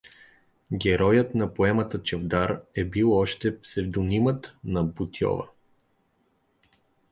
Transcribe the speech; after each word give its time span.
Героят 0.73 1.35
на 1.35 1.53
поемата 1.53 2.03
Чавдар 2.03 2.63
е 2.75 2.83
бил 2.83 3.13
още 3.17 3.61
псевдонимът 3.61 4.55
на 4.63 4.83
Ботйова. 4.83 5.47